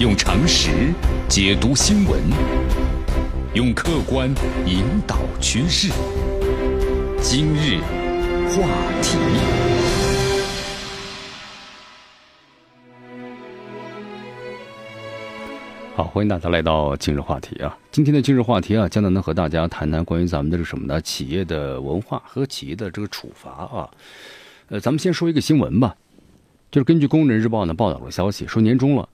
[0.00, 0.70] 用常识
[1.28, 2.18] 解读新闻，
[3.52, 4.34] 用客观
[4.64, 5.92] 引导趋势。
[7.20, 7.76] 今日
[8.48, 8.66] 话
[9.02, 9.18] 题，
[15.94, 17.76] 好，欢迎大家来到今日话题啊！
[17.92, 20.98] 今天的今日话题啊，将呢能和大家谈谈关于咱们的这什么呢？
[21.02, 23.90] 企业的文化和企业的这个处罚啊。
[24.68, 25.94] 呃，咱们先说一个新闻吧，
[26.70, 29.06] 就是根据《工人日报》呢报道了消息，说年终了，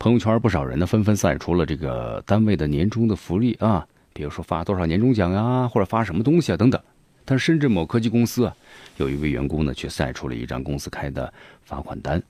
[0.00, 6.80] 朋友圈不少人呢纷纷晒出了这个单位的年终的福利啊，比如说发多少年终奖呀，或者发什么东西啊等等。
[7.26, 8.56] 但深圳某科技公司啊，
[8.96, 11.30] 有一位员工呢却晒出了一张公司开的
[11.64, 12.22] 罚款单，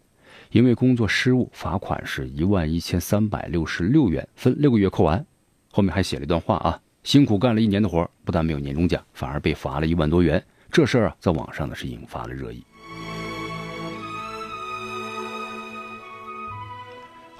[0.50, 5.24] 因为工作失误，罚款是一万一千三百六十六元，分六个月扣完。
[5.70, 10.44] 后面还写了一段话啊，辛苦干了一年的活，不但没有年终奖，反而被罚了一万多元。
[10.72, 12.64] 这事儿啊，在网上呢是引发了热议。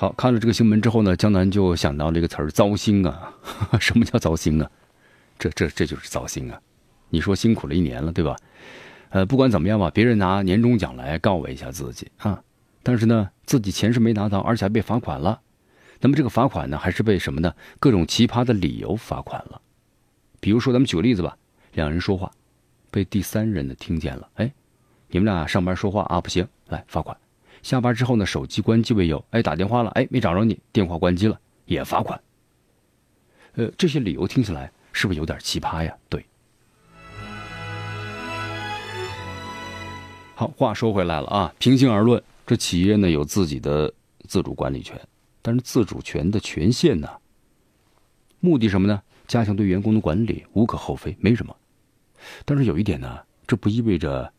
[0.00, 3.37] 好，看了这个新闻之后呢，江南就想到了一个词儿“糟心”啊。
[3.79, 4.70] 什么叫糟心啊？
[5.38, 6.59] 这这这就是糟心啊！
[7.10, 8.34] 你说辛苦了一年了，对吧？
[9.10, 12.42] 呃，不管怎么样吧，别人拿年终奖来告慰一下自己啊，
[12.82, 15.38] 但是呢，自己钱是没拿到，而且还被罚款了。
[16.01, 17.54] 那么这个罚款呢，还是被什么呢？
[17.79, 19.60] 各种奇葩的理由罚款了。
[20.40, 21.37] 比如说，咱们举个例子吧，
[21.74, 22.32] 两人说话。
[22.90, 24.51] 被第三人呢听见了，哎，
[25.09, 27.14] 你们俩上班说话啊不行，来罚款。
[27.63, 32.21] 下班之后呢，手机关机为由，哎，打电话了，哎，没找着你，电话关机了，也罚款。
[33.55, 35.95] 呃，这些理由听起来是不是有点奇葩呀？
[36.09, 36.25] 对。
[40.35, 43.93] 好，话说回来了啊，平心而论，这企业呢有自己的
[44.27, 44.99] 自主管理权，
[45.43, 47.09] 但是自主权的权限呢，
[48.41, 49.03] 目的什么呢？
[49.27, 51.55] 加强对员工的管理，无可厚非，没什么。
[52.45, 54.33] 但是有一点呢，这不意味着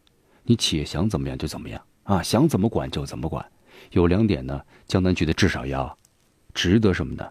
[0.44, 3.46] 你企业想怎么样就怎么样啊，想怎么管就怎么管。
[3.92, 5.98] 有两点呢，江南觉得至少要
[6.54, 7.28] 值得什么呢？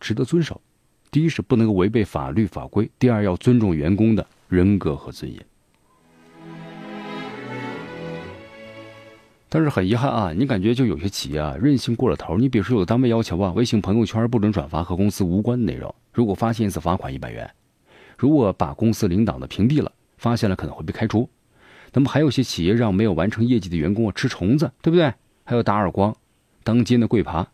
[0.00, 0.60] 值得遵守。
[1.10, 5.44] 第一是不能够违背法律法规，第二要尊重员工的人格和尊严。
[9.48, 12.36] 但是很遗憾啊，你感觉就有些企业啊任性过了头。
[12.36, 17.50] 你比如说有的单位要求啊，微信朋友圈不准转发和公司无关的内容，如果发现一次罚款一百元。
[18.18, 21.28] 如果把公司领导的屏蔽了，发现了可能会被开除。
[21.92, 25.12] 那么还有些企业让没有完成业绩的员工啊吃虫子，对不对？
[25.44, 26.14] 还有打耳光、
[26.62, 27.46] 当街的跪爬，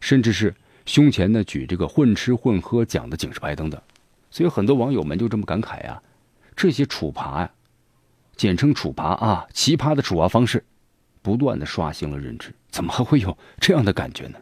[0.00, 0.54] 甚至是
[0.86, 3.80] 胸前呢举这个混吃混喝奖的警示牌等等。
[4.30, 6.00] 所以很多网友们就这么感慨呀：
[6.54, 7.50] 这些处罚呀，
[8.36, 10.64] 简称处罚啊，奇葩的处罚方式，
[11.22, 12.54] 不断的刷新了认知。
[12.70, 14.38] 怎么还会有这样的感觉呢？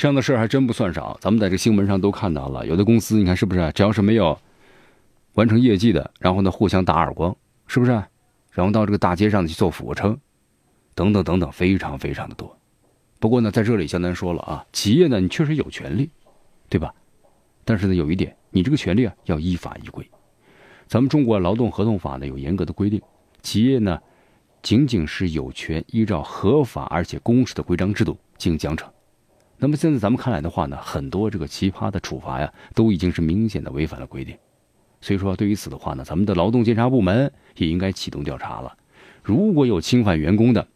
[0.00, 2.66] 这样的事儿还真不算少，咱们在这新闻上都看到了。
[2.66, 3.70] 有的公司，你看是不是？
[3.72, 4.38] 只要是没有
[5.34, 7.92] 完成业绩的，然后呢互相打耳光，是不是？
[8.50, 10.18] 然后到这个大街上去做俯卧撑，
[10.94, 12.58] 等等等等，非常非常的多。
[13.18, 16.08] 不过呢，在这里江南说了啊，企业呢你确实有权利，
[16.70, 16.94] 对吧？
[17.66, 20.10] 但是呢有一点，你这个权利啊要依法依规。
[20.86, 22.98] 咱们中国劳动合同法呢有严格的规定，
[23.42, 24.00] 企业呢
[24.62, 28.86] 仅仅是有权依照合法而且公示的规章制度进行奖惩。
[29.62, 34.34] 那么现在咱们看来的话呢，很多这个奇葩的处罚呀，都已经是明显的违反了规定。
[35.02, 38.74] 所以说，对于此的话呢，咱们的劳动监察部门也应该启动调查了。
[39.22, 40.66] 如果有侵犯员工的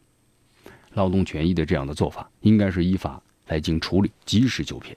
[0.93, 4.95] 劳动权益的这样的做法，应该是依法来进行处理，及时纠偏。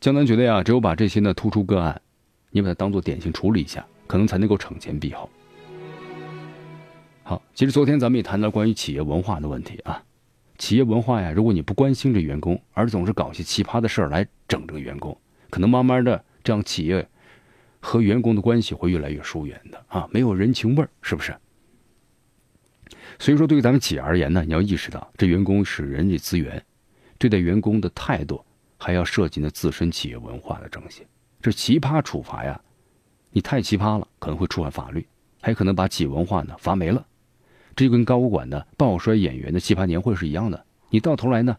[0.00, 2.00] 江南觉得呀，只有把这些呢突出个案，
[2.50, 5.28] 你把它当做典型处理一下，可能才能够惩前毖后。
[7.32, 10.04] 好，其实昨天咱们也谈到关于企业文化的问题啊。
[10.58, 15.16] 企业文化呀，如果你不关心这员工，而总是搞些奇葩的事儿来整这个员工，
[15.48, 17.08] 可能慢慢的这样企业
[17.80, 21.34] 和员工的关系会越来越疏远的啊，没有人情味儿，是不是？
[23.18, 26.62] 所以说，对于咱们企业而言呢，你要意识到这员工是人力资源，
[27.16, 28.44] 对待员工的态度
[28.76, 31.02] 还要涉及呢自身企业文化的正些。
[31.40, 32.60] 这奇葩处罚呀，
[33.30, 35.06] 你太奇葩了，可能会触犯法律，
[35.40, 37.02] 还可能把企业文化呢罚没了。
[37.74, 41.56] 这就跟高管的抱摔演员的奇葩年会是一样的，你到头来呢，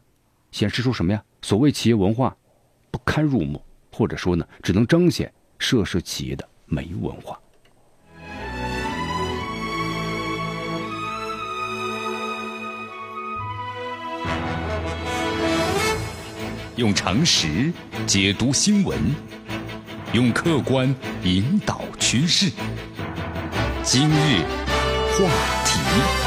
[0.51, 1.24] 显示出什么呀？
[1.42, 2.36] 所谓企业文化
[2.92, 3.62] 不堪入目，
[3.92, 7.39] 或者说呢，只能彰显涉事企业的没文化。
[16.75, 17.71] 用常识
[18.07, 18.98] 解读新闻，
[20.13, 20.94] 用客观
[21.24, 22.51] 引导趋势。
[23.83, 24.62] 今日。
[25.15, 25.30] 话
[25.63, 26.22] 题。